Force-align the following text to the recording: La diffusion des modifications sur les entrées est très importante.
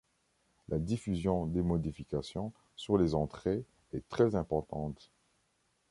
La 0.67 0.79
diffusion 0.79 1.45
des 1.45 1.61
modifications 1.61 2.53
sur 2.75 2.97
les 2.97 3.13
entrées 3.13 3.63
est 3.93 4.09
très 4.09 4.33
importante. 4.33 5.11